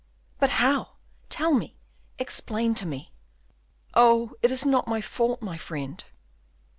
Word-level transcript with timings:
"But 0.39 0.49
how? 0.57 0.93
Tell 1.29 1.53
me, 1.53 1.77
explain 2.17 2.73
to 2.73 2.87
me." 2.87 3.11
"Oh, 3.93 4.33
it 4.41 4.51
is 4.51 4.65
not 4.65 4.87
my 4.87 4.99
fault, 4.99 5.43
my 5.43 5.57
friend." 5.59 6.03